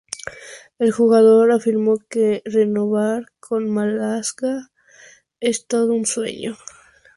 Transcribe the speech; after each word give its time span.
El 0.79 0.91
jugador 0.91 1.51
afirmó 1.51 1.97
que, 2.09 2.41
"renovar 2.45 3.27
con 3.39 3.65
el 3.65 3.69
Málaga 3.69 4.71
es 5.39 5.67
todo 5.67 5.93
un 5.93 6.07
sueño. 6.07 6.57